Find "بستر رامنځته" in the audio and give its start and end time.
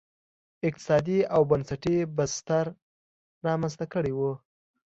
2.17-3.85